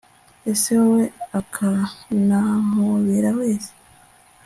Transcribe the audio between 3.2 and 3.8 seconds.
wese